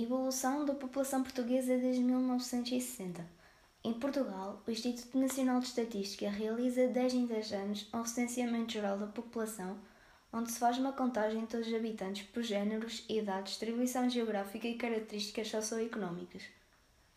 [0.00, 3.26] Evolução da população portuguesa desde 1960.
[3.82, 8.96] Em Portugal, o Instituto Nacional de Estatística realiza 10 em 10 anos um recenseamento geral
[8.96, 9.76] da população,
[10.32, 14.76] onde se faz uma contagem de todos os habitantes por géneros, idade, distribuição geográfica e
[14.76, 16.44] características socioeconómicas.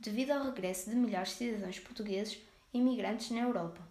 [0.00, 2.38] devido ao regresso de milhares de cidadãos portugueses
[2.72, 3.86] imigrantes na Europa,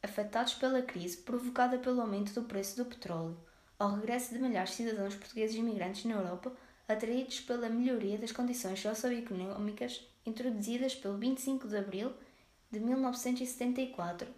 [0.00, 3.36] afetados pela crise provocada pelo aumento do preço do petróleo,
[3.76, 6.52] ao regresso de milhares de cidadãos portugueses imigrantes na Europa,
[6.86, 12.12] atraídos pela melhoria das condições socioeconómicas introduzidas pelo 25 de Abril
[12.70, 14.28] de 1974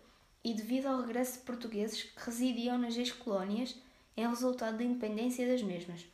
[0.44, 3.76] e devido ao regresso de portugueses que residiam nas ex-colónias
[4.16, 6.06] em resultado da independência das mesmas.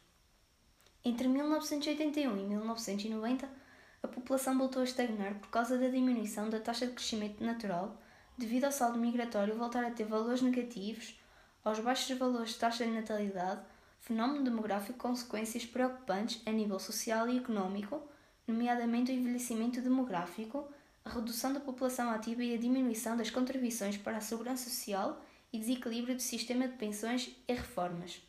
[1.04, 3.48] Entre 1981 e 1990,
[4.02, 8.00] a população voltou a estagnar por causa da diminuição da taxa de crescimento natural,
[8.36, 11.18] devido ao saldo migratório voltar a ter valores negativos,
[11.64, 13.62] aos baixos valores de taxa de natalidade,
[14.00, 18.00] fenómeno demográfico com consequências preocupantes a nível social e económico,
[18.46, 20.68] nomeadamente o envelhecimento demográfico,
[21.08, 25.18] a redução da população ativa e a diminuição das contribuições para a segurança social
[25.50, 28.20] e desequilíbrio do sistema de pensões e reformas.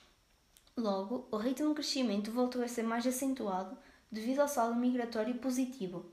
[0.78, 3.76] Logo, o ritmo de crescimento voltou a ser mais acentuado
[4.12, 6.06] devido ao saldo migratório positivo,